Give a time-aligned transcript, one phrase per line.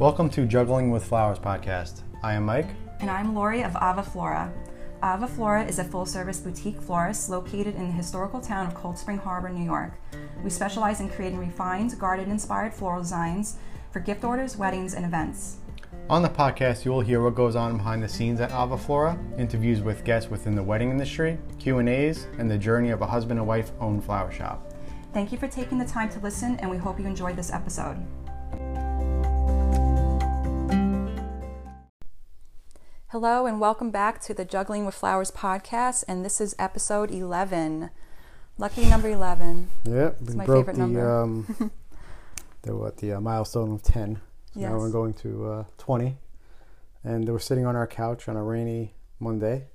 [0.00, 2.04] Welcome to Juggling with Flowers podcast.
[2.22, 2.70] I am Mike.
[3.00, 4.50] And I'm Lori of Ava Flora.
[5.04, 8.96] Ava Flora is a full service boutique florist located in the historical town of Cold
[8.96, 9.92] Spring Harbor, New York.
[10.42, 13.58] We specialize in creating refined, garden inspired floral designs
[13.90, 15.58] for gift orders, weddings, and events.
[16.08, 19.18] On the podcast, you will hear what goes on behind the scenes at Ava Flora,
[19.36, 23.46] interviews with guests within the wedding industry, Q&As, and the journey of a husband and
[23.46, 24.72] wife owned flower shop.
[25.12, 28.02] Thank you for taking the time to listen, and we hope you enjoyed this episode.
[33.10, 37.90] Hello, and welcome back to the Juggling with Flowers podcast, and this is episode 11.
[38.56, 39.68] Lucky number 11.
[39.84, 41.20] Yeah, It's we my favorite the number.
[41.22, 41.70] um,
[42.62, 44.20] the what the uh, milestone of ten.
[44.54, 46.18] So Now we're going to uh, twenty,
[47.02, 49.68] and we're sitting on our couch on a rainy Monday,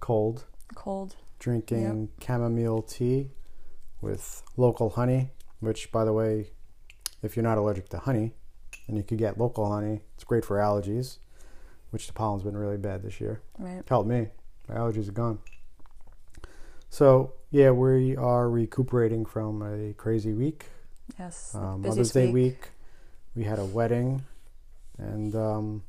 [0.00, 1.16] cold, Cold.
[1.38, 3.30] drinking chamomile tea
[4.00, 5.30] with local honey.
[5.60, 6.50] Which, by the way,
[7.22, 8.34] if you're not allergic to honey,
[8.88, 11.16] and you could get local honey, it's great for allergies.
[11.90, 13.40] Which the pollen's been really bad this year.
[13.58, 13.82] Right.
[13.88, 14.28] helped me.
[14.68, 15.38] My allergies are gone.
[16.90, 20.66] So yeah, we are recuperating from a crazy week.
[21.18, 21.54] Yes.
[21.54, 22.70] Um, Mother's Day week.
[23.34, 24.24] We had a wedding,
[24.98, 25.82] and um,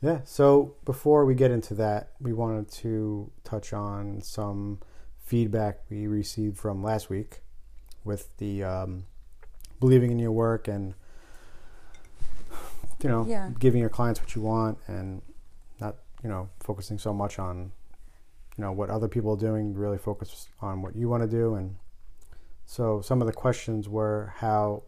[0.00, 0.20] yeah.
[0.24, 4.78] So before we get into that, we wanted to touch on some
[5.24, 7.40] feedback we received from last week
[8.04, 9.04] with the um,
[9.78, 10.94] believing in your work and
[13.02, 13.50] you know Yeah.
[13.58, 15.22] giving your clients what you want and
[15.80, 17.72] not you know focusing so much on
[18.56, 21.54] you know what other people are doing really focus on what you want to do
[21.54, 21.76] and
[22.66, 24.82] so some of the questions were how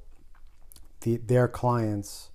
[1.00, 2.30] the, their clients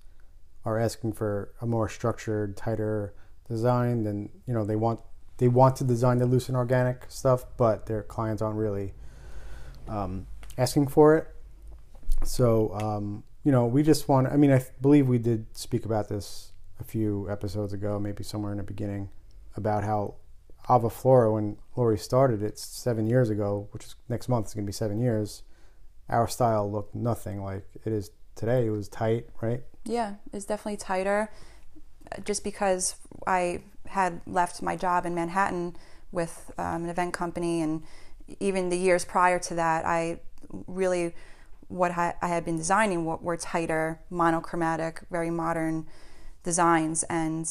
[0.64, 3.14] are asking for a more structured tighter
[3.48, 5.00] design than you know they want
[5.38, 8.92] they want to design the loose and organic stuff but their clients aren't really
[9.88, 10.26] um,
[10.58, 11.28] asking for it
[12.24, 16.06] so um, you know we just want i mean i believe we did speak about
[16.10, 19.08] this a few episodes ago maybe somewhere in the beginning
[19.56, 20.14] about how
[20.68, 24.66] ava flora when lori started it seven years ago which is next month is going
[24.66, 25.44] to be seven years
[26.10, 30.76] our style looked nothing like it is today it was tight right Yeah, it's definitely
[30.76, 31.30] tighter.
[32.12, 32.96] uh, Just because
[33.26, 35.74] I had left my job in Manhattan
[36.12, 37.82] with um, an event company, and
[38.40, 40.20] even the years prior to that, I
[40.66, 41.14] really
[41.68, 45.86] what I, had been designing were, tighter, monochromatic, very modern
[46.42, 47.48] designs, and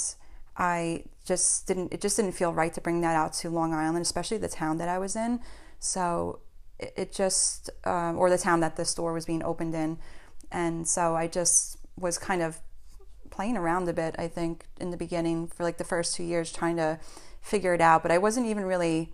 [0.57, 1.93] I just didn't.
[1.93, 4.77] It just didn't feel right to bring that out to Long Island, especially the town
[4.79, 5.39] that I was in.
[5.79, 6.39] So
[6.79, 9.99] it, just, um, or the town that the store was being opened in,
[10.51, 12.59] and so I just was kind of
[13.37, 16.51] playing around a bit i think in the beginning for like the first two years
[16.51, 16.99] trying to
[17.39, 19.11] figure it out but i wasn't even really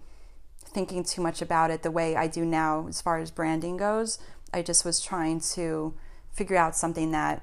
[0.64, 4.18] thinking too much about it the way i do now as far as branding goes
[4.54, 5.94] i just was trying to
[6.32, 7.42] figure out something that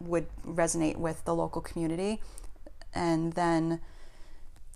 [0.00, 2.20] would resonate with the local community
[2.94, 3.80] and then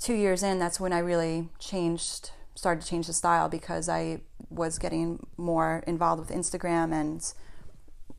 [0.00, 4.20] two years in that's when i really changed started to change the style because i
[4.50, 7.34] was getting more involved with instagram and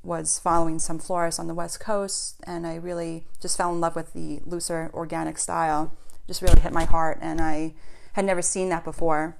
[0.07, 3.95] was following some florists on the West Coast, and I really just fell in love
[3.95, 5.93] with the looser organic style.
[6.27, 7.73] Just really hit my heart, and I
[8.13, 9.37] had never seen that before.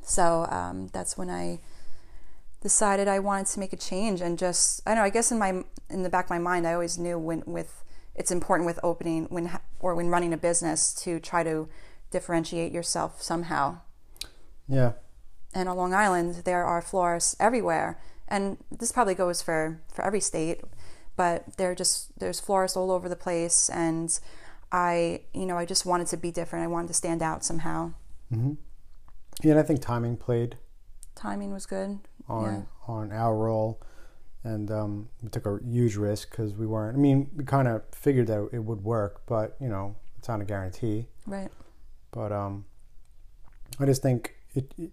[0.00, 1.58] So um, that's when I
[2.64, 5.04] decided I wanted to make a change, and just I don't know.
[5.04, 7.84] I guess in my in the back of my mind, I always knew when with
[8.16, 11.68] it's important with opening when or when running a business to try to
[12.10, 13.76] differentiate yourself somehow
[14.68, 14.92] yeah
[15.52, 20.20] and on Long Island there are florists everywhere, and this probably goes for for every
[20.20, 20.62] state,
[21.16, 24.18] but there just there's florists all over the place, and
[24.72, 26.64] I you know I just wanted to be different.
[26.64, 27.92] I wanted to stand out somehow.
[28.32, 28.54] Mm-hmm.
[29.42, 30.56] yeah and i think timing played
[31.14, 32.00] Timing was good.
[32.28, 33.80] On on our role,
[34.42, 36.96] and um, we took a huge risk because we weren't.
[36.96, 40.40] I mean, we kind of figured that it would work, but you know, it's not
[40.40, 41.08] a guarantee.
[41.26, 41.50] Right.
[42.10, 42.64] But um,
[43.78, 44.92] I just think it, it.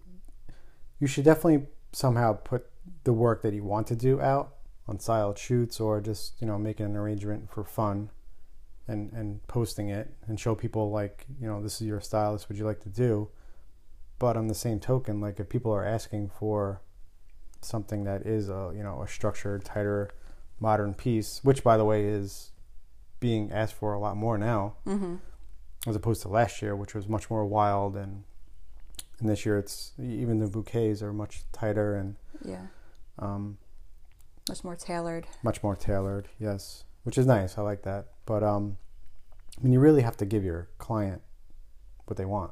[0.98, 2.66] You should definitely somehow put
[3.04, 4.54] the work that you want to do out
[4.88, 8.10] on styled shoots, or just you know making an arrangement for fun,
[8.88, 12.42] and and posting it and show people like you know this is your style, this
[12.42, 13.28] is what you like to do.
[14.18, 16.80] But on the same token, like if people are asking for
[17.64, 20.10] something that is a you know a structured, tighter,
[20.60, 22.50] modern piece, which by the way is
[23.20, 25.16] being asked for a lot more now, Mm-hmm.
[25.86, 28.24] as opposed to last year, which was much more wild, and
[29.20, 32.66] and this year it's even the bouquets are much tighter and Yeah.
[33.18, 33.58] um,
[34.48, 35.26] Much more tailored.
[35.44, 36.28] much more tailored.
[36.40, 37.56] Yes, which is nice.
[37.56, 38.06] I like that.
[38.26, 38.78] But um,
[39.58, 41.22] I mean, you really have to give your client
[42.06, 42.50] what they want.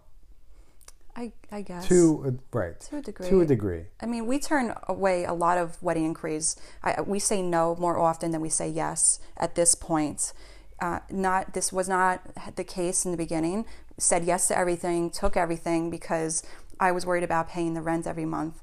[1.16, 2.78] I I guess To a, right.
[2.80, 3.28] to a degree.
[3.28, 3.84] To a degree.
[4.00, 6.56] I mean, we turn away a lot of wedding inquiries.
[6.82, 10.32] I, we say no more often than we say yes at this point.
[10.80, 12.22] Uh, not this was not
[12.56, 13.66] the case in the beginning.
[13.98, 16.42] Said yes to everything, took everything because
[16.78, 18.62] I was worried about paying the rent every month,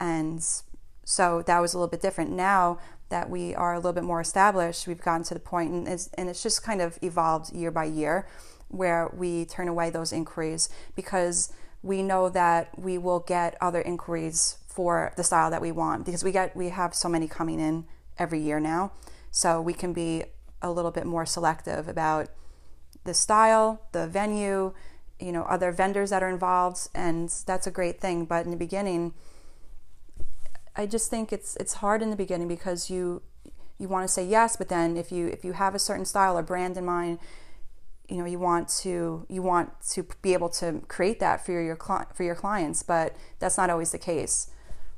[0.00, 0.42] and
[1.04, 2.30] so that was a little bit different.
[2.30, 2.78] Now
[3.10, 6.08] that we are a little bit more established, we've gotten to the point, and it's,
[6.16, 8.26] and it's just kind of evolved year by year,
[8.68, 11.52] where we turn away those inquiries because
[11.82, 16.24] we know that we will get other inquiries for the style that we want because
[16.24, 17.84] we get we have so many coming in
[18.18, 18.92] every year now.
[19.30, 20.24] So we can be
[20.60, 22.28] a little bit more selective about
[23.04, 24.74] the style the venue
[25.20, 28.24] you know other vendors that are involved and that's a great thing.
[28.24, 29.14] But in the beginning
[30.78, 33.20] i just think it's it's hard in the beginning because you
[33.78, 36.38] you want to say yes but then if you if you have a certain style
[36.38, 37.18] or brand in mind
[38.08, 41.76] you know you want to you want to be able to create that for your
[41.76, 44.50] cli- for your clients but that's not always the case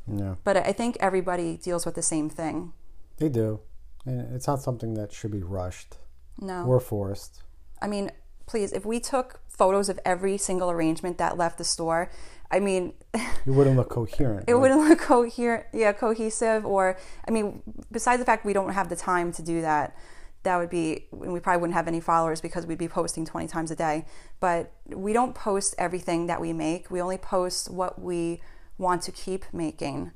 [0.07, 0.35] Yeah.
[0.45, 2.73] but i think everybody deals with the same thing
[3.19, 3.61] They do.
[4.07, 5.99] And it's not something that should be rushed
[6.41, 7.43] no or forced.
[7.83, 8.11] i mean
[8.47, 12.11] please if we took photos of every single arrangement that left the store
[12.51, 12.95] i mean
[13.47, 14.45] It wouldn't look coherent.
[14.49, 16.97] it Like, wouldn't look coherent yeah cohesive or
[17.27, 19.95] i mean besides the fact we don't have the time to do that
[20.43, 23.47] that would be and we probably wouldn't have any followers because we'd be posting 20
[23.47, 24.07] times a day.
[24.41, 26.91] But we don't post everything that we make.
[26.91, 28.41] We only post what we
[28.79, 30.13] want to keep making.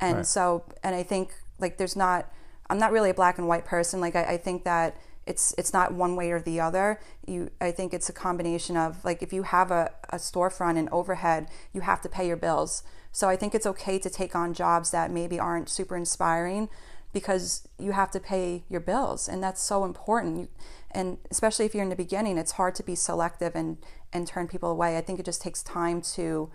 [0.00, 0.26] And Right.
[0.26, 2.32] so and i think like there's not
[2.68, 4.00] i'm not really a black and white person.
[4.00, 4.96] Like i, I think that
[5.26, 7.00] it's it's not one way or the other.
[7.26, 10.88] You i think it's a combination of like if you have a, a storefront and
[10.90, 12.82] overhead you have to pay your bills.
[13.12, 16.68] So i think it's okay to take on jobs that maybe aren't super inspiring
[17.12, 20.50] because you have to pay your bills and that's so important
[20.92, 23.78] and especially if you're in the beginning it's hard to be selective and
[24.12, 26.50] and turn people away i think it just takes time to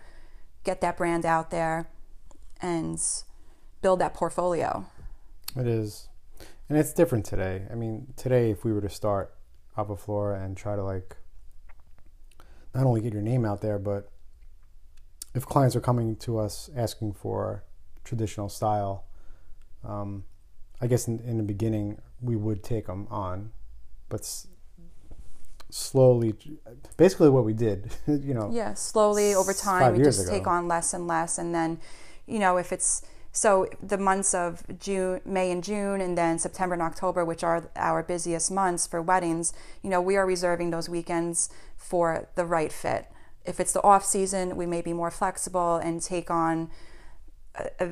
[0.63, 1.89] get that brand out there
[2.61, 2.99] and
[3.81, 4.85] build that portfolio
[5.55, 6.09] It is.
[6.67, 7.63] And it's different today.
[7.71, 9.33] I mean, today, if we were to start
[9.77, 11.15] Ava Flora and try to, like,
[12.73, 14.11] not only get your name out there, but
[15.35, 17.63] if clients are coming to us asking for
[18.03, 19.05] traditional style,
[19.83, 20.23] um,
[20.85, 23.51] I guess in, in the beginning, we would take them on,
[24.07, 24.45] but s-
[25.71, 26.35] slowly,
[26.95, 30.29] basically what we did, you know, Yeah, slowly over time, we just ago.
[30.31, 31.79] take on less and less, and then,
[32.27, 33.01] you know, if it's
[33.31, 37.67] so the months of June, May, and June, and then September and October, which are
[37.75, 42.71] our busiest months for weddings, you know, we are reserving those weekends for the right
[42.71, 43.07] fit.
[43.43, 46.69] If it's the off season, we may be more flexible and take on
[47.79, 47.87] uh,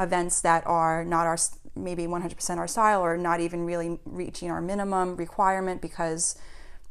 [0.00, 1.36] events that are not our
[1.74, 6.36] maybe 100% our style or not even really reaching our minimum requirement because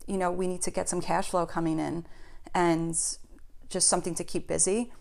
[0.07, 2.05] you know we need to get some cash flow coming in
[2.53, 2.95] and
[3.69, 4.91] just something to keep busy.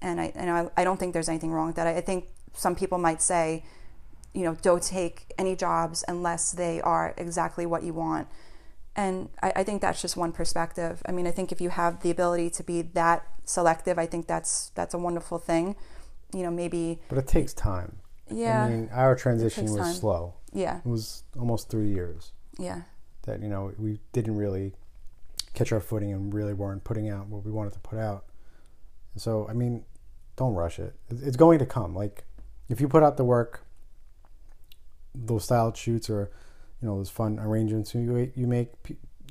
[0.00, 1.86] And I and I, I don't think there's anything wrong with that.
[1.86, 3.64] I, I think some people might say
[4.34, 8.28] you know don't take any jobs unless they are exactly what you want.
[8.94, 11.02] And I, I think that's just one perspective.
[11.06, 14.26] I mean I think if you have the ability to be that selective I think
[14.26, 15.76] that's that's a wonderful thing.
[16.32, 17.96] You know maybe but it takes time.
[18.30, 19.94] Yeah I mean, our transition was time.
[19.94, 20.34] slow.
[20.52, 22.32] yeah It was almost three years.
[22.58, 22.82] yeah
[23.22, 24.72] that you know we didn't really
[25.54, 28.24] catch our footing and really weren't putting out what we wanted to put out.
[29.14, 29.84] And so I mean,
[30.36, 30.94] don't rush it.
[31.10, 31.94] It's going to come.
[31.94, 32.24] Like
[32.68, 33.64] if you put out the work,
[35.14, 36.30] those styled shoots or
[36.80, 38.70] you know those fun arrangements you you make,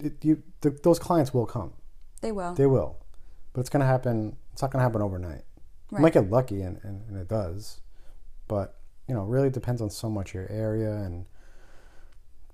[0.04, 1.74] it, you th those clients will come.
[2.22, 2.98] they will They will,
[3.54, 4.36] but it's going to happen.
[4.54, 5.44] It's not going to happen overnight.
[5.92, 7.80] You might get lucky, and, and, and it does,
[8.50, 8.77] but
[9.08, 11.26] you know, it really depends on so much your area and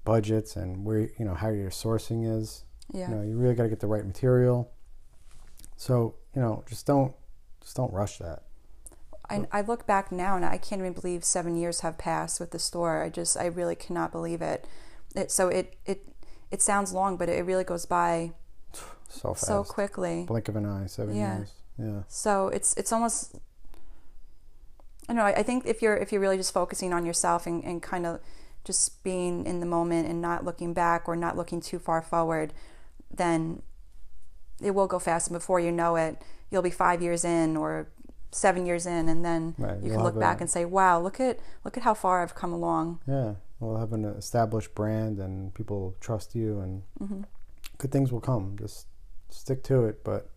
[0.04, 2.64] budgets and where you know how your sourcing is.
[2.92, 4.72] yeah You know, you really got to get the right material.
[5.78, 7.14] So you know, just don't
[7.62, 8.44] just don't rush that.
[9.30, 12.52] I, I look back now and I can't even believe seven years have passed with
[12.52, 13.02] the store.
[13.02, 14.68] I just I really cannot believe it.
[15.16, 16.06] it so it it
[16.52, 18.34] it sounds long, but it really goes by
[19.10, 20.26] So fast, so quickly.
[20.28, 21.38] blink of an eye, seven Yeah.
[21.38, 21.52] years.
[21.80, 23.36] Yeah, So it's it's almost
[25.10, 25.24] I know.
[25.24, 28.20] I think if you're if you're really just focusing on yourself and, and kind of
[28.64, 32.54] just being in the moment and not looking back or not looking too far forward,
[33.14, 33.62] then
[34.62, 35.28] it will go fast.
[35.28, 37.88] And before you know it, you'll be five years in or
[38.32, 41.00] seven years in, and then Right, you you'll can look back a- and say, "Wow,
[41.02, 43.36] look at look at how far I've come along." yeah.
[43.60, 47.22] We'll have an established brand, and people trust you, and hmm
[47.78, 48.56] good things will come.
[48.58, 48.88] Just
[49.30, 50.30] stick to it, but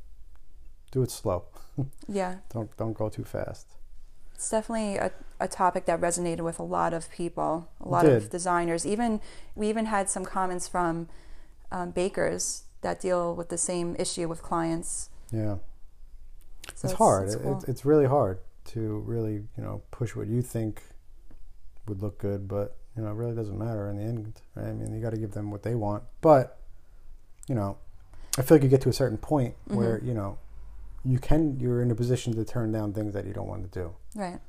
[0.90, 1.44] do it slow.
[2.08, 3.75] Yeah, Don't don't go too fast.
[4.36, 8.30] It's definitely a, a topic that resonated with a lot of people, a lot of
[8.30, 8.84] designers.
[8.86, 9.20] Even
[9.54, 11.08] we even had some comments from
[11.72, 15.08] um, bakers that deal with the same issue with clients.
[15.32, 15.56] Yeah.
[16.68, 17.28] it's, hard.
[17.30, 20.82] It- It's, it's really hard to really you know push what you think
[21.88, 24.40] would look good, but you know it really doesn't matter in the end.
[24.54, 24.68] Right?
[24.68, 26.58] I mean, you got to give them what they want, but
[27.48, 27.78] you know,
[28.38, 30.08] I feel like you get to a certain point where Mm-hmm.
[30.08, 30.38] you know
[31.06, 33.78] you can you're in a position to turn down things that you don't want to
[33.80, 33.94] do.
[34.14, 34.40] Right.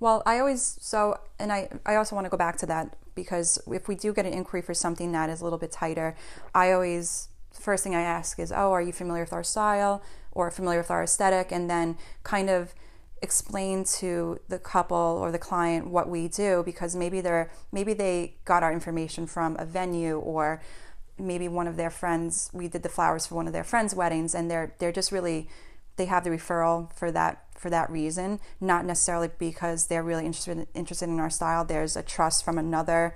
[0.00, 3.58] Well, I always so, and I I also want to go back to that because
[3.70, 6.16] if we do get an inquiry for something that is a little bit tighter,
[6.54, 10.50] I always first thing I ask is, oh, are you familiar with our style or
[10.50, 12.74] familiar with our aesthetic, and then kind of
[13.20, 18.34] explain to the couple or the client what we do because maybe they're maybe they
[18.44, 20.60] got our information from a venue or
[21.16, 24.34] maybe one of their friends we did the flowers for one of their friends weddings
[24.34, 25.48] and they're they're just really
[26.02, 30.66] they have the referral for that for that reason not necessarily because they're really interested
[30.74, 31.64] interested in our style.
[31.64, 33.14] There's a trust from another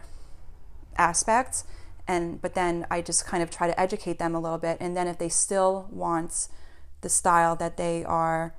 [0.97, 1.64] aspect.
[2.07, 4.76] And but then I just kind of try to educate them a little bit.
[4.78, 6.47] And then if they still want
[7.00, 8.55] the style that they are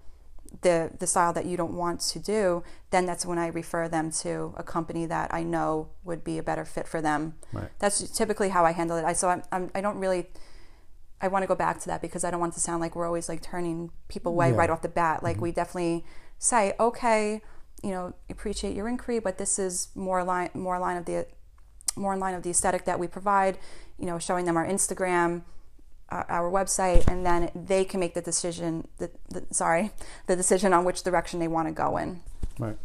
[0.62, 4.12] the the style that you don't want to do then that's when I refer them
[4.24, 7.36] to a company that I know would be a better fit for them.
[7.54, 7.70] Right.
[7.80, 9.06] that's typically how I handle it.
[9.06, 10.28] I so I'm, I'm I don't really
[11.22, 13.08] I want to go back to that because I don't want to sound like we're
[13.08, 14.52] always like turning people away Yeah.
[14.52, 14.60] Mm-hmm.
[14.60, 15.24] right off the bat.
[15.24, 16.06] Like we definitely
[16.38, 17.42] say, okay,
[17.84, 21.28] you know, appreciate your inquiry, but this is more line more line of the
[21.96, 23.58] more in line of the aesthetic that we provide.
[23.98, 25.42] You know, showing them our Instagram,
[26.10, 28.88] uh, our website, and then they can make the decision.
[29.00, 29.92] The, the, sorry,
[30.28, 32.22] the decision on which direction they want to go in.
[32.60, 32.78] Right.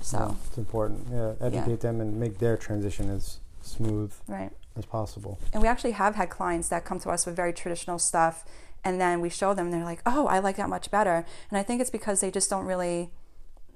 [0.00, 1.08] So Yeah, it's important.
[1.10, 4.52] Yeah, educate them and make their transition as smooth right.
[4.76, 5.38] As possible.
[5.52, 8.44] And we actually have had clients that come to us with very traditional stuff,
[8.84, 11.58] and then we show them, and they're like, "Oh, I like that much better." And
[11.58, 13.10] I think it's because they just don't really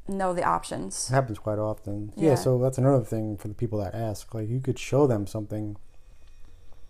[0.08, 1.08] know the options.
[1.10, 2.12] It happens quite often.
[2.16, 2.30] Yeah.
[2.30, 2.34] Yeah.
[2.34, 4.34] so that's another thing for the people that ask.
[4.34, 5.76] Like you could show them something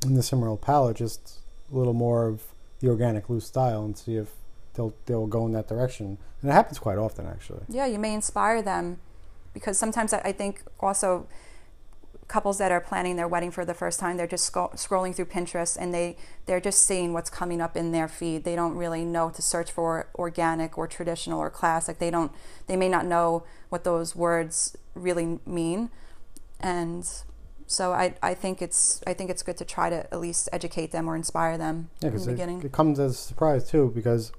[0.04, 1.40] in the Cimarron palette, just
[1.72, 2.42] a little more of
[2.80, 4.30] the organic loose style, and see if
[4.74, 6.18] they'll they'll go in that direction.
[6.40, 7.62] And it happens quite often, actually.
[7.68, 8.98] Yeah, you may inspire them
[9.52, 11.26] because sometimes I I think also
[12.28, 15.24] couples that are planning their wedding for the first time they're just sco- scrolling through
[15.24, 16.16] pinterest and they
[16.46, 19.70] they're just seeing what's coming up in their feed they don't really know to search
[19.72, 22.30] for organic or traditional or classic they don't
[22.66, 25.90] they may not know what those words really mean
[26.60, 27.08] and
[27.66, 30.90] so I, I think it's I think it's good to try to at least educate
[30.90, 32.62] them or inspire them Yeah, in the it, beginning.
[32.62, 33.92] it comes as a surprise too.
[33.94, 34.32] Because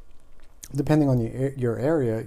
[0.75, 2.25] depending on your your area,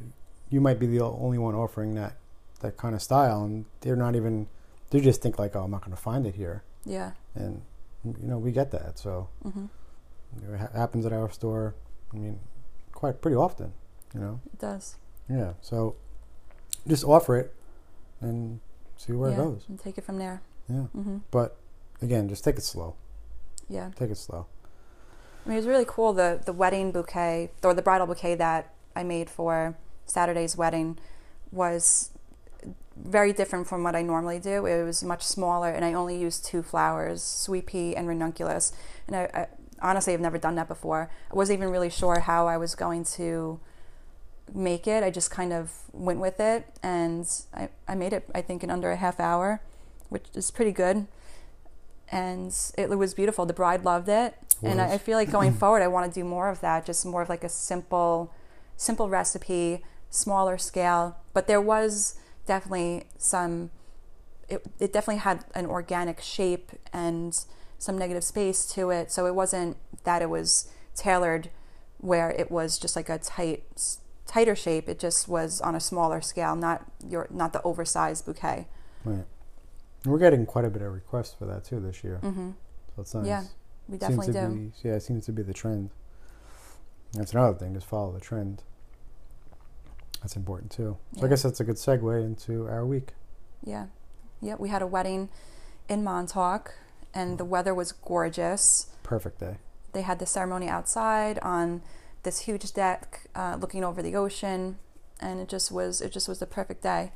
[0.48, 2.14] you might be the only one offering that
[2.60, 4.46] that kind of style, and they're not even.
[4.92, 7.12] They just think like, oh, I'm not going to find it here, yeah.
[7.34, 7.62] and
[8.04, 8.98] you know we get that.
[8.98, 9.66] So hmm
[10.36, 11.74] it ha- happens at our store.
[12.12, 12.38] I mean,
[12.92, 13.72] quite pretty often.
[14.14, 14.40] You know.
[14.52, 14.96] It does.
[15.28, 15.54] Yeah.
[15.62, 15.96] So
[16.86, 17.54] just offer it
[18.20, 18.60] and
[18.96, 19.36] see where yeah.
[19.36, 19.64] it goes.
[19.68, 20.42] And take it from there.
[20.68, 20.86] Yeah.
[20.92, 21.56] hmm But
[22.00, 22.94] again, just take it slow.
[23.68, 23.90] Yeah.
[23.96, 24.46] Take it slow.
[25.44, 28.74] I mean, it was really cool the the wedding bouquet or the bridal bouquet that
[28.94, 30.98] I made for Saturday's wedding
[31.50, 32.10] was
[32.96, 34.66] very different from what I normally do.
[34.66, 38.72] It was much smaller, and I only used two flowers, sweet pea and ranunculus.
[39.06, 39.46] And I, I
[39.80, 41.10] honestly have never done that before.
[41.30, 43.60] I wasn't even really sure how I was going to
[44.54, 45.02] make it.
[45.02, 48.28] I just kind of went with it, and I, I made it.
[48.34, 49.60] I think in under a half hour,
[50.08, 51.06] which is pretty good.
[52.10, 53.46] And it was beautiful.
[53.46, 56.24] The bride loved it, and I, I feel like going forward, I want to do
[56.24, 56.84] more of that.
[56.84, 58.30] Just more of like a simple,
[58.76, 61.16] simple recipe, smaller scale.
[61.32, 63.70] But there was definitely some.
[64.48, 67.38] It, it definitely had an organic shape and
[67.78, 69.10] some negative space to it.
[69.10, 71.50] So it wasn't that it was tailored
[71.98, 73.64] where it was just like a tight,
[74.26, 74.88] tighter shape.
[74.88, 78.66] It just was on a smaller scale, not your not the oversized bouquet.
[79.04, 79.24] Right.
[80.04, 82.16] We're getting quite a bit of requests for that too this year.
[82.18, 82.50] hmm
[82.96, 83.26] So it's nice.
[83.26, 83.44] Yeah,
[83.88, 84.48] we definitely do.
[84.48, 85.90] Be, yeah, it seems to be the trend.
[87.14, 87.74] That's another thing.
[87.74, 88.62] Just follow the trend.
[90.22, 90.96] That's important too.
[91.18, 93.10] So I guess that's a good segue into our week.
[93.64, 93.86] Yeah.
[94.40, 95.28] Yeah, we had a wedding
[95.88, 96.74] in Montauk
[97.12, 98.86] and the weather was gorgeous.
[99.02, 99.56] Perfect day.
[99.92, 101.82] They had the ceremony outside on
[102.22, 104.78] this huge deck uh, looking over the ocean
[105.20, 107.12] and it just was it just was the perfect day.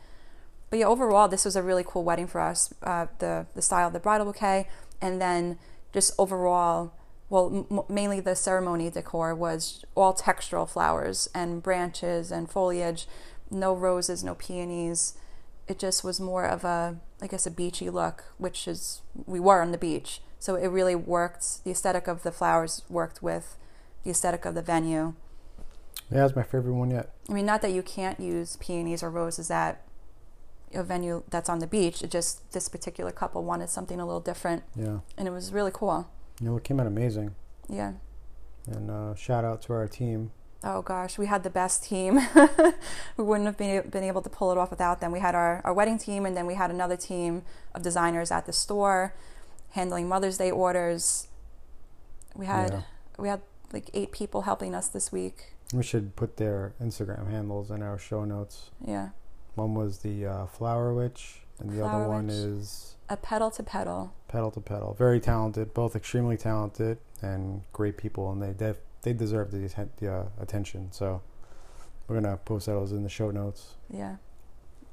[0.69, 2.75] But yeah, overall this was a really cool wedding for us.
[2.83, 4.69] Uh, the the style of the bridal bouquet
[5.01, 5.59] and then
[5.93, 6.93] just overall
[7.29, 13.07] well, m- mainly the ceremony decor was all textural flowers and branches and foliage,
[13.51, 15.15] no roses, no peonies.
[15.69, 19.63] It just was more of a, I guess, a beachy look, which is, we were
[19.63, 20.21] on the beach.
[20.39, 21.65] So it really worked.
[21.65, 23.57] The aesthetic of the flowers worked with
[24.05, 25.15] the aesthetic of the venue.
[26.11, 27.11] Yeah, that's my favorite one yet.
[27.29, 29.83] I mean, not that you can't use peonies or roses at
[30.73, 32.03] a venue that's on the beach.
[32.03, 34.63] It just, this particular couple wanted something a little different.
[34.77, 34.99] Yeah.
[35.17, 36.09] And it was really cool.
[36.41, 37.35] You know, it came out amazing.
[37.69, 37.93] Yeah.
[38.69, 40.33] And uh, shout out to our team.
[40.65, 42.21] oh gosh, we had the best team.
[43.17, 45.13] we wouldn't have been, been able to pull it off without them.
[45.13, 47.43] We had our, our wedding team, and then we had another team
[47.75, 49.15] of designers at the store
[49.71, 51.29] handling Mother's Day orders.
[52.35, 52.83] We had Yeah.
[53.19, 53.41] we had
[53.73, 55.55] like eight people helping us this week.
[55.73, 58.71] We should put their Instagram handles in our show notes.
[58.85, 59.11] Yeah,
[59.55, 62.37] One was the uh, Flower Witch, and the other one Witch.
[62.37, 64.13] is a petal to petal.
[64.29, 64.95] Petal to Petal.
[64.95, 69.91] Very talented, both extremely talented and great people, and they def- they deserve the, atten-
[69.99, 70.91] the uh, attention.
[70.91, 71.23] So
[72.09, 73.75] we're gonna post those in the show notes.
[73.93, 74.17] Yeah.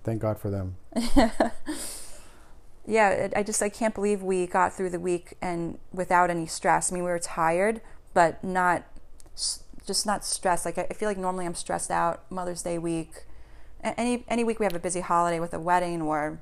[0.04, 0.76] Thank God for them.
[2.86, 6.46] yeah, it, I just I can't believe we got through the week and without any
[6.46, 6.92] stress.
[6.92, 7.82] I mean, we were tired,
[8.14, 8.84] but not
[9.86, 10.66] just not stressed.
[10.66, 13.26] Like I, I feel like normally I'm stressed out Mother's Day week.
[13.82, 16.40] Any any week we have a busy holiday with a wedding or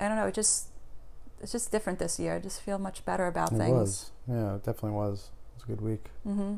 [0.00, 0.26] I don't know.
[0.26, 0.68] It just
[1.40, 2.34] it's just different this year.
[2.36, 3.72] I just feel much better about It things.
[3.72, 5.30] was, yeah, it definitely was.
[5.50, 6.06] It was a good week.
[6.26, 6.56] Mm-hmm.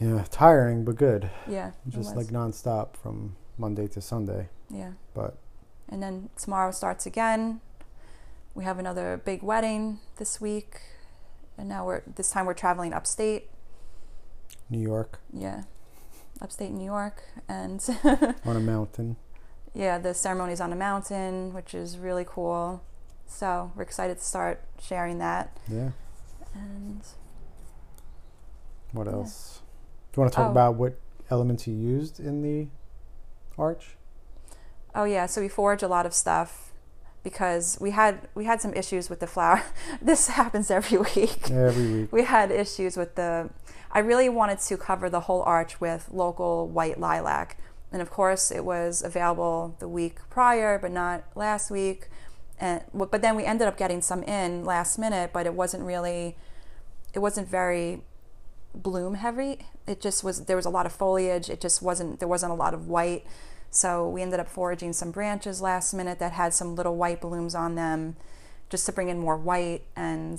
[0.00, 1.30] Yeah, tiring but good.
[1.48, 1.72] Yeah.
[1.88, 4.48] Just like nonstop from Monday to Sunday.
[4.70, 4.92] yeah.
[5.14, 5.36] But
[5.88, 7.60] And then tomorrow starts again.
[8.54, 10.80] We have another big wedding this week,
[11.58, 13.50] and now we're this time we're traveling upstate.
[14.68, 15.62] New York Yeah,
[16.40, 17.80] upstate New York, and
[18.44, 19.16] on a mountain.
[19.76, 22.82] Yeah, the ceremony's on a mountain, which is really cool.
[23.26, 25.56] So we're excited to start sharing that.
[25.68, 25.90] Yeah.
[26.54, 27.02] And
[28.92, 29.12] What Yeah.
[29.14, 29.60] else?
[30.12, 30.50] Do you want to talk Oh.
[30.50, 30.94] about what
[31.30, 32.68] elements you used in the
[33.58, 33.96] arch?
[34.94, 36.72] oh yeah, so we forge a lot of stuff
[37.22, 39.62] because we had we had some issues with the flower.
[40.00, 41.50] this happens every week.
[41.50, 42.12] Every week.
[42.12, 43.50] we had issues with the
[43.92, 47.56] i really wanted to cover the whole arch with local white lilac
[47.96, 52.08] and of course it was available the week prior but not last week.
[52.60, 56.36] And but then we ended up getting some in last minute but it wasn't really
[57.14, 58.02] it wasn't very
[58.74, 59.64] bloom heavy.
[59.86, 61.48] It just was there was a lot of foliage.
[61.48, 63.24] It just wasn't there wasn't a lot of white.
[63.70, 67.54] So we ended up foraging some branches last minute that had some little white blooms
[67.54, 68.16] on them
[68.68, 69.84] just to bring in more white.
[69.96, 70.38] And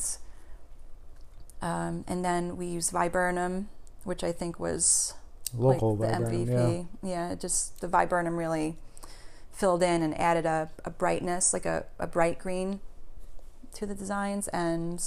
[1.63, 3.69] um, and then we used viburnum,
[4.03, 5.15] which I think was
[5.53, 6.87] Local like the viburnum, MVP.
[7.03, 7.31] Yeah.
[7.31, 8.77] it just the viburnum really
[9.51, 12.79] filled in and added a, a brightness, like a, a bright green
[13.73, 14.47] to the designs.
[14.49, 15.03] And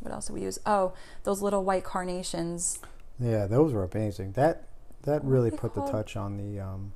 [0.00, 0.58] what else did we use?
[0.64, 0.92] Oh,
[1.24, 2.78] those little white carnations.
[2.80, 2.86] Yeah.
[3.20, 4.32] Yeah, those were amazing.
[4.32, 4.64] That
[5.02, 6.92] that really put the touch on the um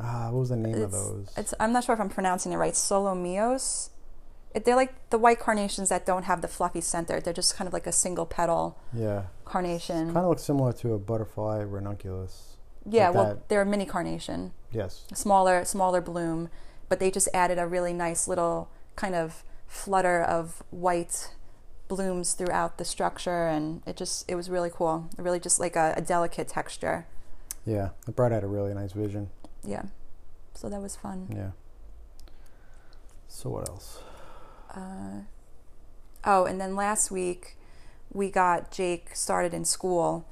[0.00, 1.28] ah what was the name of those?
[1.36, 2.72] It's I'm not sure if I'm pronouncing it right.
[2.72, 3.90] Solomios.
[4.64, 7.20] They're like the white carnations that don't have the fluffy center.
[7.20, 9.24] They're just kind of like a single petal yeah.
[9.44, 10.06] carnation.
[10.06, 12.56] Kind of looks similar to a butterfly ranunculus.
[12.88, 13.48] yeah, like well, that.
[13.48, 14.52] they're a mini carnation.
[14.72, 15.04] Yes.
[15.14, 16.50] smaller smaller bloom
[16.88, 21.30] but they just added a really nice little kind of flutter of white
[21.88, 25.94] blooms throughout the structure and it just it was really cool really just like a,
[25.96, 27.06] a delicate texture
[27.64, 27.90] Yeah.
[28.06, 29.30] It brought out a really nice vision.
[29.64, 29.84] yeah
[30.54, 31.50] so that was fun Yeah.
[33.28, 34.00] So what else?
[34.76, 35.20] Uh,
[36.24, 37.56] oh and then last week
[38.12, 40.26] we got jake started in school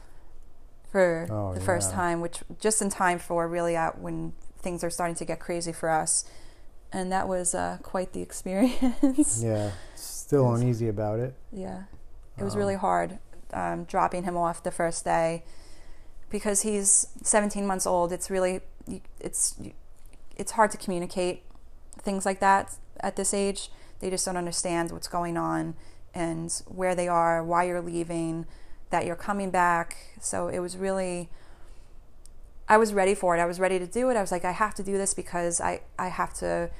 [0.90, 1.96] for Oh, the first yeah.
[1.96, 5.72] time which just in time for really out when things are starting to get crazy
[5.72, 6.24] for us
[6.92, 9.70] and that was uh, quite the experience Yeah.
[9.96, 11.34] Still uneasy about it.
[11.52, 11.82] Yeah,
[12.38, 13.18] it was Um, really hard
[13.52, 15.44] um, dropping him off the first day
[16.30, 18.10] because he's 17 months old.
[18.10, 18.60] It's really
[19.20, 19.56] it's
[20.36, 21.42] it's hard to communicate
[21.98, 23.70] things like that at this age.
[24.00, 25.74] They just don't understand what's going on
[26.14, 28.46] and where they are, why you're leaving,
[28.90, 29.96] that you're coming back.
[30.20, 31.28] So it was really
[32.66, 33.40] I was ready for it.
[33.40, 34.16] I was ready to do it.
[34.16, 36.70] I was like I have to do this because I I have to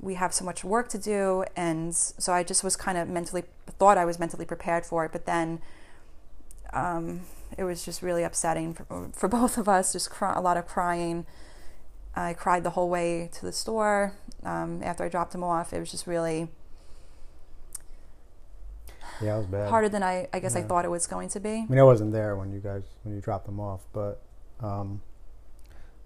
[0.00, 3.44] we have so much work to do and so i just was kind of mentally
[3.78, 5.60] thought i was mentally prepared for it but then
[6.72, 7.20] um,
[7.56, 10.66] it was just really upsetting for, for both of us just cry, a lot of
[10.66, 11.24] crying
[12.14, 15.80] i cried the whole way to the store um, after i dropped him off it
[15.80, 16.48] was just really
[19.22, 19.68] Yeah, it was bad.
[19.68, 21.82] harder than i, I guess i thought it was going to be I mean, I
[21.84, 24.20] wasn't there when you guys when you dropped them off, but
[24.60, 25.00] um,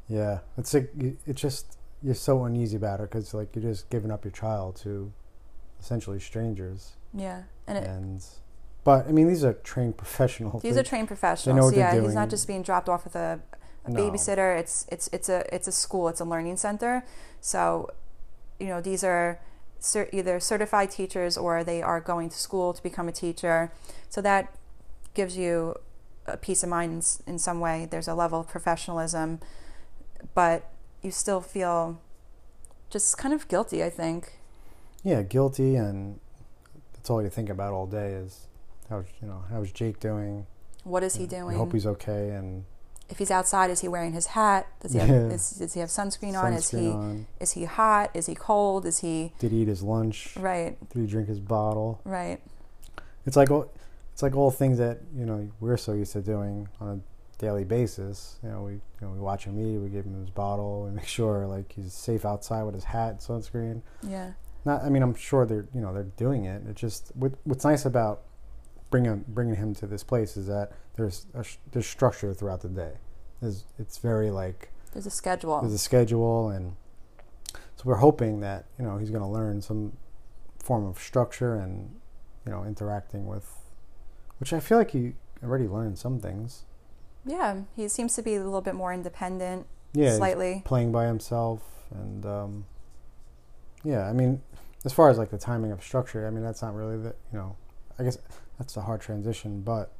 [0.09, 0.91] yeah, it's like
[1.27, 4.77] it's just you're so uneasy about it because like you're just giving up your child
[4.77, 5.13] to
[5.81, 8.25] essentially strangers, yeah and it, and
[8.85, 10.63] but I mean these are trained professionals.
[10.63, 13.41] these They- are trained professionals they're yeah he's not just being dropped off with a,
[13.85, 14.01] a No.
[14.01, 17.05] babysitter it's it's it's a it's a school it's a learning center
[17.41, 17.91] so
[18.59, 19.41] you know these are
[19.81, 23.73] cer- either certified teachers or they are going to school to become a teacher
[24.09, 24.55] so that
[25.15, 25.75] gives you
[26.27, 26.93] a peace of mind
[27.27, 29.41] in, in some way there's a level of professionalism
[30.35, 30.71] but
[31.03, 32.01] you still feel
[32.91, 34.39] just kind of guilty i think
[35.05, 36.19] yeah, guilty, and
[36.93, 38.47] that's all you think about all day is
[38.91, 40.47] how's you know how's Jake doing?
[40.85, 41.55] what is he doing?
[41.55, 42.65] I hope he's okay, and
[43.09, 44.67] if he's outside, is he wearing his hat?
[44.81, 45.15] Does he have, Yeah.
[45.29, 46.53] is, does he have sunscreen, on?
[46.53, 47.27] Is he on.
[47.41, 48.11] is he hot?
[48.15, 48.85] Is he cold?
[48.87, 50.37] Is he Did he eat his lunch?
[50.37, 50.77] right?
[50.91, 52.01] Did he drink his bottle?
[52.05, 52.41] Right.
[53.27, 53.71] It's like all,
[54.13, 57.01] it's like all things that you know we're so used to doing on a
[57.41, 58.37] daily basis.
[58.43, 60.91] You know, we you know we watch him eat, we give him his bottle, we
[60.91, 63.83] make sure like he's safe outside with his hat, and sunscreen.
[64.03, 64.33] Yeah.
[64.65, 66.63] Not, I mean, I'm sure they're you know they're doing it.
[66.69, 68.23] It's just what, what's nice about
[68.91, 72.93] bringing bringing him to this place is that there's a, there's structure throughout the day.
[73.41, 75.61] There's, it's very like There's a schedule.
[75.61, 76.75] there's a schedule, and
[77.77, 79.97] so we're hoping that you know he's going to learn some
[80.63, 81.95] form of structure and
[82.45, 83.49] you know interacting with,
[84.39, 86.65] which I feel like he already learned some things.
[87.25, 87.61] yeah.
[87.77, 89.67] He seems to be a little bit more independent.
[89.93, 90.63] Yeah, Slightly.
[90.67, 92.65] playing by himself, and um,
[93.85, 94.43] yeah, I mean,
[94.85, 97.39] as far as like the timing of structure, I mean that's not really the you
[97.39, 97.57] know,
[97.99, 98.19] I guess
[98.59, 99.93] that's a hard transition, but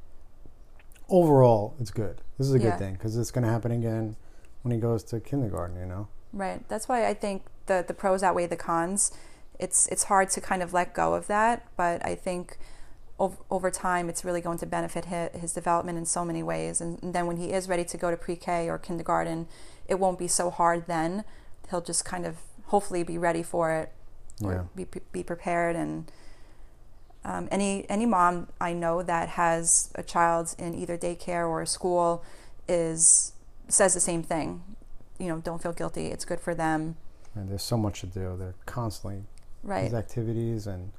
[1.09, 2.21] overall it's good.
[2.37, 2.71] This is a Yeah.
[2.71, 4.17] good thing because it's going to happen again
[4.63, 5.77] when he goes to kindergarten.
[5.79, 6.09] You know.
[6.33, 6.67] Right.
[6.69, 9.13] That's why I think the the pros outweigh the cons.
[9.59, 12.59] It's it's hard to kind of let go of that, but I think
[13.19, 16.81] over, over time it's really going to benefit his, his development in so many ways.
[16.81, 19.49] And, and then when he is ready to go to pre-K or kindergarten,
[19.89, 20.87] it won't be so hard.
[20.87, 21.25] Then
[21.71, 23.93] he'll just kind of hopefully be ready for it
[24.41, 24.65] Yeah.
[24.77, 26.11] be be prepared and.
[27.25, 31.67] Um, any any mom I know that has a child in either daycare or a
[31.67, 32.23] school
[32.69, 33.33] is
[33.69, 34.63] says the same thing.
[35.19, 36.07] You know, don't feel guilty.
[36.07, 36.97] It's good for them.
[37.35, 38.37] And there's so much to do.
[38.39, 39.25] They're constantly
[39.65, 39.85] Right.
[39.85, 40.93] these activities, and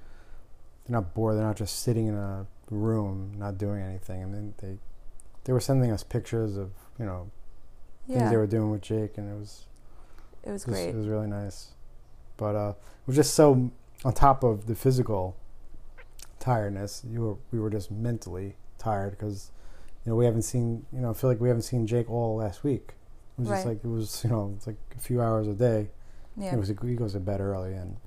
[0.86, 1.38] they're not bored.
[1.38, 4.22] They're not just sitting in a room not doing anything.
[4.22, 4.78] And then they
[5.46, 7.32] they were sending us pictures of you know
[8.08, 8.30] things Yeah.
[8.30, 9.66] they were doing with Jake, and it was
[10.44, 10.90] It was it was, great.
[10.90, 11.70] it was really nice.
[12.38, 13.72] But uh, it was just so
[14.06, 15.36] on top of the physical
[16.40, 19.52] tiredness, you were we were just mentally tired because
[20.06, 22.36] you know we haven't seen you know I feel like we haven't seen Jake all
[22.38, 22.94] last week.
[23.38, 25.90] It was just like it was you know it's like a few hours a day.
[26.38, 26.54] Yeah.
[26.54, 27.98] It was he goes to bed early and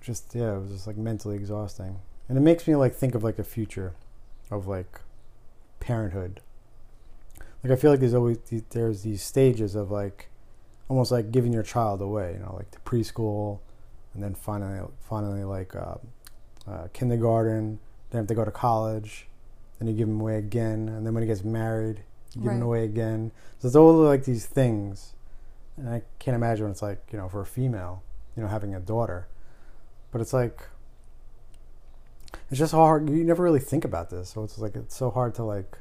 [0.00, 2.00] just yeah, it was just like mentally exhausting.
[2.28, 3.94] And it makes me like think of like a future
[4.50, 5.00] of like
[5.80, 6.40] parenthood.
[7.62, 8.38] Like I feel like there's always
[8.70, 10.28] there's these stages of like
[10.88, 13.60] almost like giving your child away, you know, like to preschool
[14.14, 15.94] and then finally finally like uh,
[16.68, 17.78] uh, kindergarten,
[18.10, 19.26] then if they go to college,
[19.78, 22.02] then you give them away again, and then when he gets married,
[22.34, 22.62] you give Right.
[22.62, 23.32] away again.
[23.58, 25.14] So it's all like these things
[25.76, 28.02] and I can't imagine what it's like, you know, for a female,
[28.36, 29.28] you know, having a daughter.
[30.10, 30.60] But it's like,
[32.50, 33.08] it's just hard.
[33.08, 35.78] You never really think about this, so it's like it's so hard to like.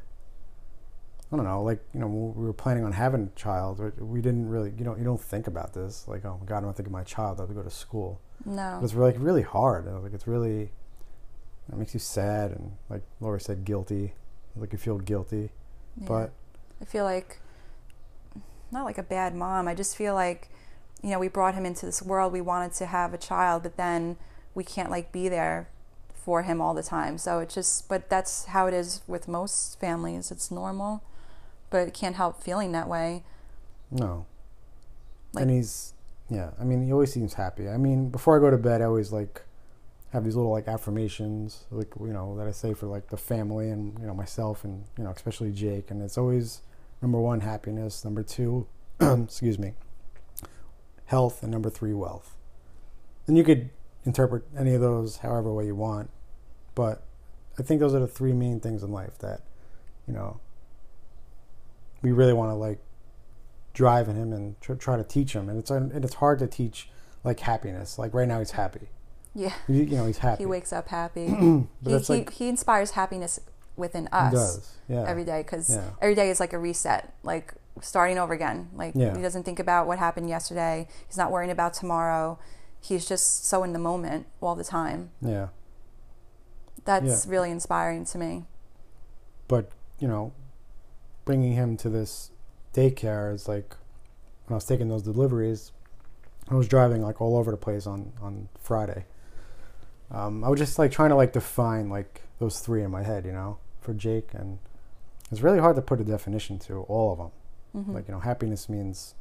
[1.31, 3.79] I don't know, like you know, we were planning on having a child.
[3.79, 6.07] we- We didn't really, you know, you don't think about this.
[6.07, 7.39] Like, oh my god, I'm thinking my child.
[7.39, 8.21] I have to go to school.
[8.45, 8.77] No.
[8.79, 9.85] But it's really, really hard.
[9.85, 10.71] And, Like, it's really,
[11.69, 14.13] it makes you sad and, like Lori said, guilty.
[14.55, 15.51] Like you feel guilty,
[15.97, 16.07] Yeah.
[16.07, 16.31] but
[16.81, 17.39] I feel like
[18.71, 19.67] not like a bad mom.
[19.67, 20.49] I just feel like
[21.03, 22.33] you know we brought him into this world.
[22.33, 24.17] We wanted to have a child, but then
[24.55, 25.69] we can't like be there
[26.15, 27.19] for him all the time.
[27.19, 30.31] So it's just, but that's how it is with most families.
[30.31, 31.03] It's normal,
[31.69, 33.23] but it can't help feeling that way.
[33.91, 34.25] No.
[35.33, 35.93] Like- and he's
[36.29, 37.69] yeah, I mean he always seems happy.
[37.69, 39.41] I mean, before I go to bed I always like
[40.11, 43.69] have these little like affirmations like you know that I say for like the family
[43.69, 46.61] and you know myself and you know especially Jake and it's always
[47.01, 48.65] number 1 happiness, number 2
[49.01, 49.73] excuse me,
[51.05, 52.35] health and number 3 wealth.
[53.27, 53.69] And you could
[54.05, 56.09] interpret any of those however way you want,
[56.75, 57.03] but
[57.59, 59.41] I think those are the three main things in life that
[60.07, 60.39] you know
[62.01, 62.79] we really want to like
[63.77, 66.47] drive in him and tr- try to teach him and it's and it's hard to
[66.47, 66.89] teach
[67.23, 68.87] like happiness like right now he's happy
[69.35, 71.27] Yeah, you, you know he's happy he wakes up happy.
[71.83, 73.39] he, like he inspires happiness
[73.75, 74.33] within he us.
[74.33, 75.89] does yeah every day because Yeah.
[76.01, 78.69] every day is like a reset, like starting over again.
[78.73, 79.15] Like Yeah.
[79.15, 80.87] he doesn't think about what happened yesterday.
[81.07, 82.39] He's not worrying about tomorrow.
[82.81, 85.11] He's just so in the moment all the time.
[85.21, 85.49] yeah
[86.85, 88.45] That's really inspiring to me.
[89.47, 90.33] but you know
[91.25, 92.31] bringing him to this
[92.77, 93.75] daycare is like
[94.45, 95.71] when I was taking those deliveries
[96.49, 99.05] I was driving like all over the place on on Friday.
[100.09, 103.25] Um, I was just like trying to like define like those three in my head
[103.25, 104.59] you know for Jake and
[105.31, 107.31] it's really hard to put a definition to all of them
[107.83, 109.15] hmm like you know happiness means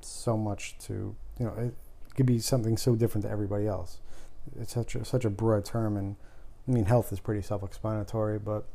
[0.00, 1.74] so much to you know it
[2.16, 3.98] could be something so different to everybody else.
[4.60, 6.16] It's such a such a broad term and
[6.66, 8.66] i mean health is pretty self-explanatory but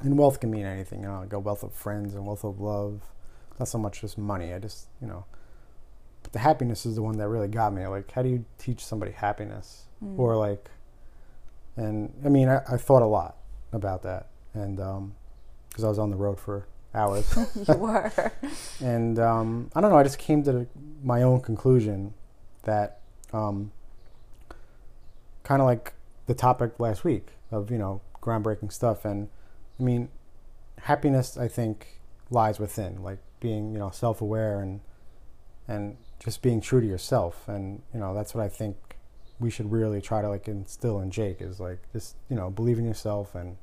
[0.00, 2.60] and wealth can mean anything you know like a wealth of friends and wealth of
[2.60, 3.00] love
[3.58, 5.24] not so much just money i just you know
[6.22, 8.84] but the happiness is the one that really got me like how do you teach
[8.84, 10.18] somebody happiness Mm.
[10.18, 10.70] or like
[11.76, 13.36] and i mean i, I thought a lot
[13.70, 15.12] about that and um
[15.68, 17.36] because i was on the road for hours.
[17.68, 18.10] you were.
[18.80, 19.96] and um, I don't know.
[19.98, 20.66] I just came to
[21.04, 22.14] my own conclusion
[22.64, 22.98] that
[23.32, 23.70] um,
[25.44, 25.92] kind of like
[26.26, 29.28] the topic last week of you know groundbreaking stuff, and
[29.80, 30.08] I mean,
[30.82, 31.36] happiness.
[31.38, 34.80] I think lies within, like being you know self-aware and
[35.66, 38.76] and just being true to yourself, and you know that's what I think
[39.40, 42.78] we should really try to like instill in Jake is like just you know believe
[42.78, 43.56] in yourself and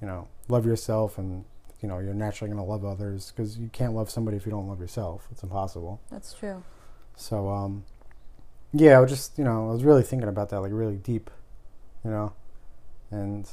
[0.00, 1.44] you know love yourself and
[1.82, 4.52] you know you're naturally going to love others because you can't love somebody if you
[4.52, 6.62] don't love yourself it's impossible That's true.
[7.16, 7.84] so um
[8.72, 11.30] yeah i was just you know i was really thinking about that like really deep
[12.04, 12.32] you know
[13.10, 13.48] and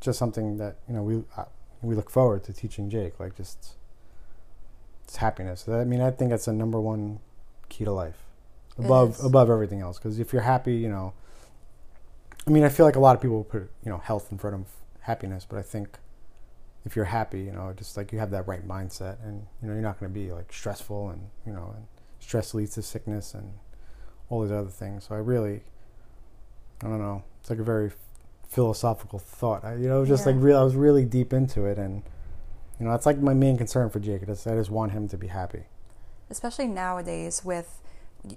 [0.00, 1.44] just something that you know we uh,
[1.82, 3.74] we look forward to teaching jake like just
[5.04, 5.68] it's happiness.
[5.68, 7.20] I mean i think that's the number one
[7.68, 8.18] key to life.
[8.78, 11.14] Above above everything else because if you're happy you know
[12.46, 14.54] i mean i feel like a lot of people put you know health in front
[14.54, 14.66] of
[15.00, 15.96] happiness but i think
[16.84, 19.72] if you're happy you know just like you have that right mindset and you know
[19.72, 21.86] you're not going to be like stressful and you know and
[22.20, 23.50] stress leads to sickness and
[24.28, 25.04] all these other things.
[25.04, 25.62] So i really
[26.82, 27.90] i don't know it's like a very
[28.48, 29.64] philosophical thought.
[29.64, 30.32] I, you know just Yeah.
[30.32, 32.02] like real i was really deep into it and
[32.78, 34.28] you know that's like my main concern for Jacob.
[34.28, 35.64] I just, I just want him to be happy.
[36.30, 37.80] Especially nowadays with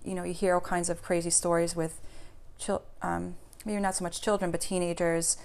[0.03, 1.99] you know you hear all kinds of crazy stories with
[2.57, 5.37] chil- um, maybe not so much children but teenagers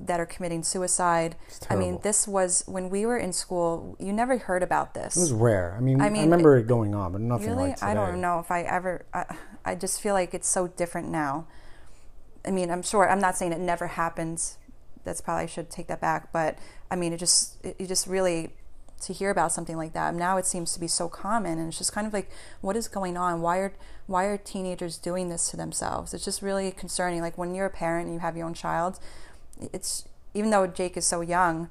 [0.00, 1.36] that are committing suicide.
[1.70, 5.16] I mean this was when we were in school you never heard about this.
[5.16, 5.74] It was rare.
[5.76, 7.86] I mean I i, mean, remember it going on but nothing really like today.
[7.92, 9.24] i don't know if i ever I,
[9.64, 11.46] I just feel like it's so different now
[12.46, 14.58] i mean i'm sure i'm not saying it never happens.
[15.04, 16.56] That's probably i should take that back but
[16.90, 18.50] i mean it just it, you just really
[19.00, 21.78] to hear about something like that now it seems to be so common and it's
[21.78, 23.40] just kind of like what is going on?
[23.40, 23.72] Why are
[24.06, 26.14] why are teenagers doing this to themselves?
[26.14, 27.20] It's just really concerning.
[27.20, 29.00] Like when you're a parent and you have your own child
[29.72, 31.68] it's even though jake is so young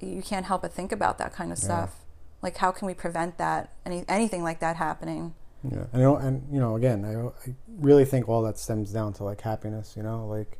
[0.00, 1.64] you can't help but think about that kind of Yeah.
[1.64, 2.04] stuff.
[2.42, 6.16] Like how can we prevent that any anything like that happening Yeah, and you know,
[6.16, 9.94] and you know, again, I, I really think all that stems down to like happiness.
[9.96, 10.58] You know, like,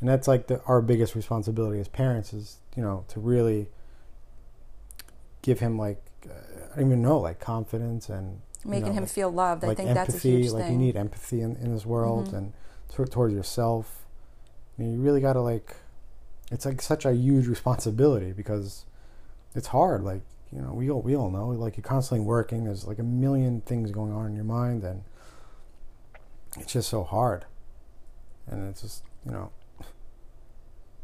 [0.00, 3.68] and that's like the, our biggest responsibility as parents is you know to really
[5.42, 6.32] give him like uh,
[6.72, 9.64] I don't even know like confidence and making know, him like, feel loved.
[9.64, 10.12] I like think empathy.
[10.12, 10.72] that's a huge like thing.
[10.72, 12.34] you need empathy in, in this world Mhm.
[12.38, 12.52] and
[12.88, 14.06] tor- towards yourself.
[14.78, 15.76] I mean, you really got to like.
[16.50, 18.84] It's like such a huge responsibility because
[19.54, 20.02] it's hard.
[20.04, 20.22] Like
[20.54, 21.48] you know, we all we all know.
[21.48, 22.64] Like you're constantly working.
[22.64, 25.02] There's like a million things going on in your mind, and
[26.58, 27.46] it's just so hard.
[28.46, 29.50] And it's just you know,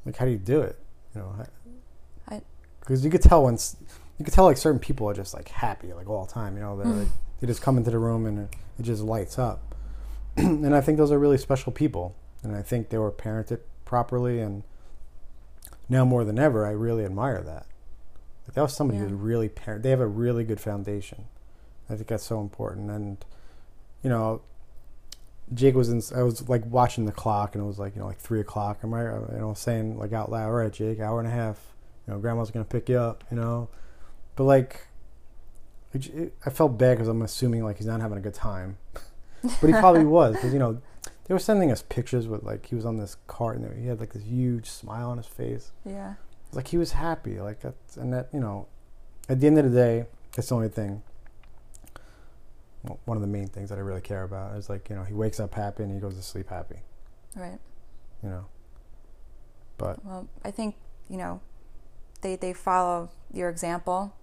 [0.05, 0.79] like how do you do it?
[1.15, 1.49] You know, I-
[2.89, 3.59] because you could tell when
[4.19, 6.57] you could tell like certain people are just like happy like all the time.
[6.57, 7.01] You know, they're mm-hmm.
[7.01, 7.09] like,
[7.41, 9.75] they just come into the room and it, it just lights up.
[10.37, 14.41] and I think those are really special people, and I think they were parented properly.
[14.41, 14.63] And
[15.89, 17.67] now more than ever, I really admire that.
[18.59, 19.05] That was somebody Yeah.
[19.05, 19.85] who's really parent.
[19.85, 21.27] They have a really good foundation.
[21.89, 22.91] I think that's so important.
[22.91, 23.25] And
[24.03, 24.41] you know,
[25.55, 26.03] Jake was in.
[26.19, 28.81] I was like watching the clock, and it was like you know like three o'clock.
[28.83, 31.31] Am I uh, you know saying like out loud, all right, Jake, hour and a
[31.31, 31.61] half.
[32.09, 33.23] You know, grandma's gonna pick you up.
[33.31, 33.69] You know,
[34.35, 34.89] but like,
[35.95, 38.79] it, it, I felt bad because I'm assuming like he's not having a good time,
[39.43, 40.83] but he probably was because you know
[41.29, 44.01] they were sending us pictures with like he was on this cart and he had
[44.01, 45.71] like this huge smile on his face.
[45.85, 46.15] yeah,
[46.53, 48.67] like he was happy, like that's and that you know,
[49.29, 51.03] at the end of the day, that's the only thing.
[52.85, 55.05] Well, one of the main things that I really care about is like you know
[55.05, 56.77] he wakes up happy and he goes to sleep happy.
[57.37, 57.59] right.
[58.23, 58.47] You know,
[59.77, 60.75] but Well, I think
[61.09, 61.41] you know
[62.23, 64.15] they they follow your example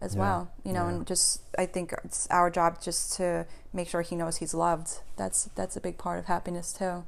[0.00, 0.50] as Yeah, well.
[0.64, 0.94] You know, yeah.
[0.94, 5.00] and just I think it's our job just to make sure he knows he's loved.
[5.16, 7.04] That's that's a big part of happiness too.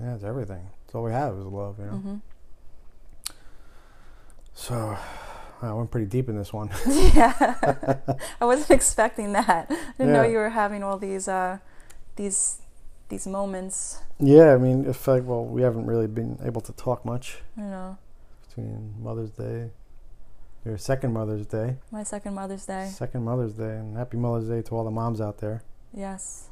[0.00, 0.68] yeah, it's everything.
[0.84, 1.78] It's all we have is love.
[1.78, 1.92] You know.
[1.98, 2.16] hmm
[4.56, 4.96] So
[5.60, 6.70] I went pretty deep in this one.
[6.88, 8.00] yeah,
[8.40, 9.66] I wasn't expecting that.
[9.70, 11.58] I didn't know you were having all these uh,
[12.16, 12.62] these
[13.10, 14.00] these moments.
[14.18, 17.64] yeah, I mean, it's like well, we haven't really been able to talk much You
[17.64, 17.98] know,
[18.48, 19.70] between Mother's Day,
[20.64, 22.90] your second Mother's Day, my second Mother's Day.
[22.92, 25.62] second Mother's Day, and Happy Mother's Day to all the moms out there.
[25.94, 26.48] Yes.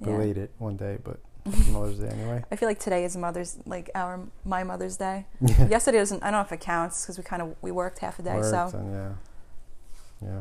[0.00, 0.06] Yeah.
[0.06, 1.20] Belated one day, but
[1.72, 2.44] Mother's Day anyway.
[2.50, 5.26] I feel like today is Mother's like our my Mother's Day.
[5.40, 6.22] Yesterday doesn't.
[6.22, 8.34] I don't know if it counts because we kind of we worked half a day.
[8.34, 10.40] Worked So and yeah, yeah.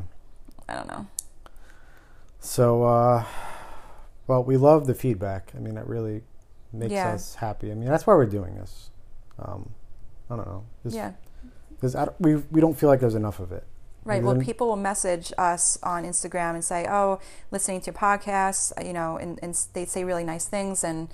[0.67, 1.07] I don't know.
[2.39, 3.23] So, uh,
[4.27, 5.51] well, we love the feedback.
[5.55, 6.21] I mean, that really
[6.71, 7.13] makes Yeah.
[7.13, 7.71] us happy.
[7.71, 8.89] I mean, that's why we're doing this.
[9.39, 9.69] Um,
[10.29, 10.63] I don't know.
[10.83, 11.11] Just, yeah.
[11.71, 13.65] Because we we don't feel like there's enough of it.
[14.05, 14.21] Right.
[14.23, 18.93] Well, people will message us on Instagram and say, "Oh, listening to your podcast," you
[18.93, 21.09] know, and, and they say really nice things, and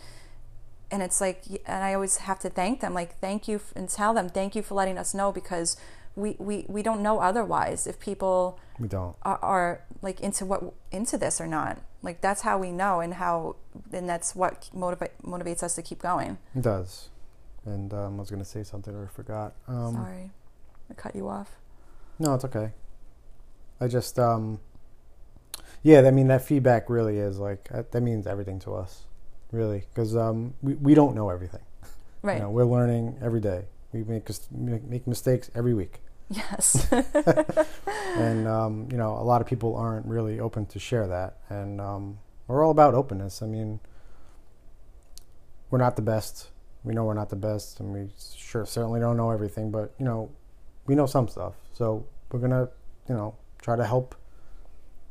[0.92, 4.14] and it's like, and I always have to thank them, like, thank you, and tell
[4.14, 5.78] them, thank you for letting us know because
[6.18, 9.16] we, we, we don't know otherwise if people We don't.
[9.24, 11.80] are, are like into what into this or not.
[12.04, 13.56] Like that's how we know, and how
[13.94, 16.38] and that's what motivate motivates us to keep going.
[16.54, 17.08] It does.
[17.64, 19.54] And um, I was going to say something or I forgot.
[19.68, 20.32] Um, Sorry,
[20.90, 21.56] I cut you off.
[22.20, 22.72] No, it's okay.
[23.82, 24.60] I just, um,
[25.84, 29.04] yeah, I mean, that feedback really is like, that means everything to us,
[29.52, 31.64] really, because um, we, we don't know everything.
[32.22, 32.36] Right.
[32.36, 33.66] You know, we're learning every day.
[33.92, 36.02] We make, make mistakes every week.
[36.30, 36.88] Yes.
[38.18, 41.80] and um, you know a lot of people aren't really open to share that and
[41.80, 43.80] um, we're all about openness i mean
[45.70, 46.50] we're not the best
[46.84, 50.06] we know we're not the best and we sure certainly don't know everything but you
[50.06, 50.30] know
[50.88, 52.68] we know some stuff so we're gonna
[53.08, 54.16] you know try to help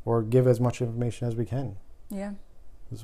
[0.05, 1.77] or give as much information as we can
[2.11, 2.33] yeah.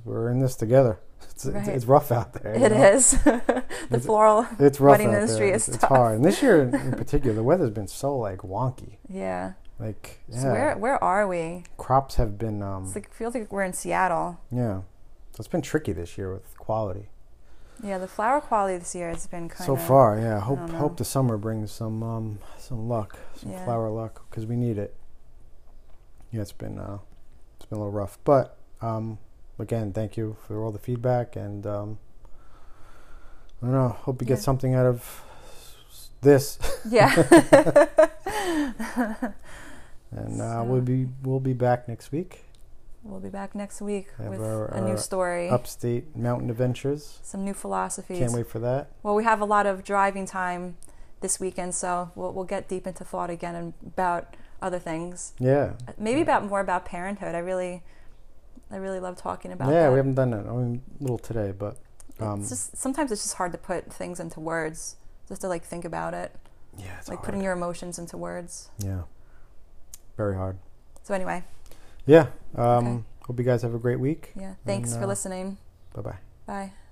[0.04, 0.98] we're in this together
[1.30, 1.60] it's, Right.
[1.60, 2.82] it's, it's rough out there It know?
[2.92, 3.10] is.
[3.24, 4.46] the It's- floral.
[4.58, 5.88] it's rough wedding industry is it's, it's tough.
[5.90, 9.52] hard and this year in, particular the weather's been so like wonky Yeah.
[9.78, 11.64] like So yeah, where where are we?
[11.76, 14.40] crops have been um, It's like feels like we're in Seattle.
[14.50, 14.80] Yeah.
[15.32, 17.08] So it's been tricky this year with quality.
[17.84, 20.40] Yeah, the flower quality this year has been kind So of So far, yeah.
[20.40, 23.64] Hope hope the summer brings some um some luck, some Yeah.
[23.66, 24.96] flower luck because we need it.
[26.36, 26.98] Yeah, it's been uh
[27.56, 29.16] it's been a little rough, but um
[29.58, 31.98] again, thank you for all the feedback and um
[33.62, 34.40] I don't know, hope you get Yeah.
[34.44, 35.22] something out of
[36.20, 37.08] this Yeah.
[40.12, 42.44] and uh, So- we'll be we'll be back next week.
[43.02, 47.18] we'll be back next week Have with our- a new story, Upstate Mountain Adventures.
[47.22, 48.18] some new philosophies.
[48.18, 48.90] Can't wait for that.
[49.02, 50.76] Well, we have a lot of driving time
[51.22, 55.32] this weekend, so we'll we'll get deep into thought again and about other things.
[55.38, 55.72] Yeah.
[55.98, 57.34] Maybe about more about parenthood.
[57.34, 57.82] I really,
[58.70, 59.68] I really love talking about.
[59.72, 59.90] Yeah, that.
[59.92, 60.46] we haven't done that.
[60.46, 61.76] I mean, a little today, but
[62.20, 64.96] um, it's just sometimes it's just hard to put things into words,
[65.28, 66.34] just to like think about it,
[66.78, 67.26] yeah, it's like hard.
[67.26, 68.70] putting your emotions into words.
[68.78, 69.02] Yeah.
[70.16, 70.58] Very hard.
[71.02, 71.44] So anyway,
[72.06, 72.28] Yeah.
[72.56, 73.02] Um, Okay.
[73.26, 74.32] Hope you guys have a great week.
[74.38, 74.54] yeah.
[74.64, 75.58] Thanks And, for uh, listening.
[75.94, 76.16] Bye bye.
[76.46, 76.85] Bye.